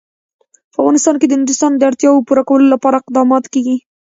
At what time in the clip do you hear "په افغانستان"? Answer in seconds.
0.73-1.15